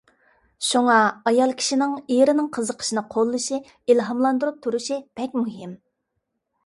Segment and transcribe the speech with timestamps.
[0.67, 0.95] شۇڭا
[1.31, 3.61] ئايال كىشىنىڭ ئېرىنىڭ قىزىقىشىنى قوللىشى،
[3.91, 5.77] ئىلھاملاندۇرۇپ تۇرۇشى بەك مۇھىم.